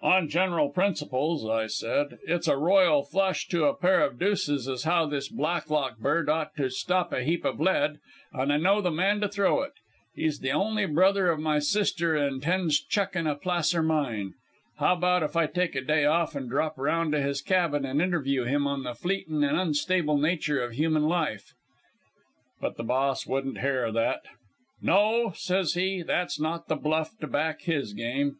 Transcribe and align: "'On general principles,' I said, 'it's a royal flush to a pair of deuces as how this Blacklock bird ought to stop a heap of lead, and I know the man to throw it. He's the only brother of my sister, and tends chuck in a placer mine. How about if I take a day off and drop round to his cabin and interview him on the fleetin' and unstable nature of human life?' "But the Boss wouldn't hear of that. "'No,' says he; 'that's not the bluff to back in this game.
"'On 0.00 0.26
general 0.26 0.70
principles,' 0.70 1.46
I 1.46 1.66
said, 1.66 2.16
'it's 2.26 2.48
a 2.48 2.56
royal 2.56 3.02
flush 3.02 3.46
to 3.48 3.66
a 3.66 3.74
pair 3.76 4.00
of 4.00 4.18
deuces 4.18 4.66
as 4.70 4.84
how 4.84 5.04
this 5.04 5.28
Blacklock 5.28 5.98
bird 5.98 6.30
ought 6.30 6.56
to 6.56 6.70
stop 6.70 7.12
a 7.12 7.22
heap 7.22 7.44
of 7.44 7.60
lead, 7.60 7.98
and 8.32 8.50
I 8.50 8.56
know 8.56 8.80
the 8.80 8.90
man 8.90 9.20
to 9.20 9.28
throw 9.28 9.60
it. 9.60 9.74
He's 10.14 10.38
the 10.38 10.50
only 10.50 10.86
brother 10.86 11.28
of 11.28 11.38
my 11.40 11.58
sister, 11.58 12.16
and 12.16 12.42
tends 12.42 12.80
chuck 12.82 13.14
in 13.14 13.26
a 13.26 13.34
placer 13.34 13.82
mine. 13.82 14.32
How 14.78 14.94
about 14.94 15.22
if 15.22 15.36
I 15.36 15.44
take 15.46 15.74
a 15.74 15.82
day 15.82 16.06
off 16.06 16.34
and 16.34 16.48
drop 16.48 16.78
round 16.78 17.12
to 17.12 17.20
his 17.20 17.42
cabin 17.42 17.84
and 17.84 18.00
interview 18.00 18.44
him 18.44 18.66
on 18.66 18.82
the 18.82 18.94
fleetin' 18.94 19.44
and 19.44 19.60
unstable 19.60 20.16
nature 20.16 20.58
of 20.62 20.72
human 20.72 21.06
life?' 21.06 21.52
"But 22.62 22.78
the 22.78 22.84
Boss 22.84 23.26
wouldn't 23.26 23.58
hear 23.58 23.84
of 23.84 23.92
that. 23.92 24.22
"'No,' 24.80 25.32
says 25.36 25.74
he; 25.74 26.00
'that's 26.00 26.40
not 26.40 26.68
the 26.68 26.76
bluff 26.76 27.18
to 27.18 27.26
back 27.26 27.68
in 27.68 27.78
this 27.80 27.92
game. 27.92 28.36